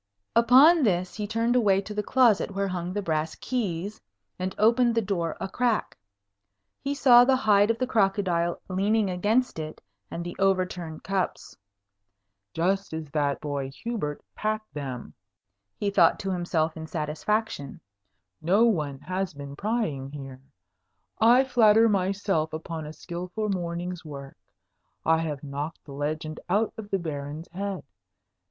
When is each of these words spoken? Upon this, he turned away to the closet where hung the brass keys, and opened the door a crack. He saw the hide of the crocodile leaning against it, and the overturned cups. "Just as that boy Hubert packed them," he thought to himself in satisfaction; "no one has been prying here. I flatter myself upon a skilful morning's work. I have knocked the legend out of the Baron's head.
Upon 0.35 0.81
this, 0.81 1.13
he 1.13 1.27
turned 1.27 1.55
away 1.55 1.79
to 1.81 1.93
the 1.93 2.01
closet 2.01 2.55
where 2.55 2.67
hung 2.69 2.91
the 2.91 3.03
brass 3.03 3.35
keys, 3.35 4.01
and 4.39 4.55
opened 4.57 4.95
the 4.95 5.01
door 5.03 5.37
a 5.39 5.47
crack. 5.47 5.95
He 6.83 6.95
saw 6.95 7.23
the 7.23 7.35
hide 7.35 7.69
of 7.69 7.77
the 7.77 7.85
crocodile 7.85 8.59
leaning 8.67 9.11
against 9.11 9.59
it, 9.59 9.79
and 10.09 10.25
the 10.25 10.35
overturned 10.39 11.03
cups. 11.03 11.55
"Just 12.51 12.93
as 12.93 13.11
that 13.11 13.41
boy 13.41 13.69
Hubert 13.69 14.25
packed 14.33 14.73
them," 14.73 15.13
he 15.77 15.91
thought 15.91 16.19
to 16.21 16.31
himself 16.31 16.75
in 16.75 16.87
satisfaction; 16.87 17.79
"no 18.41 18.65
one 18.65 18.97
has 19.01 19.35
been 19.35 19.55
prying 19.55 20.09
here. 20.09 20.41
I 21.19 21.43
flatter 21.43 21.87
myself 21.87 22.53
upon 22.53 22.87
a 22.87 22.93
skilful 22.93 23.49
morning's 23.49 24.03
work. 24.03 24.37
I 25.05 25.19
have 25.19 25.43
knocked 25.43 25.85
the 25.85 25.93
legend 25.93 26.39
out 26.49 26.73
of 26.75 26.89
the 26.89 26.97
Baron's 26.97 27.49
head. 27.49 27.83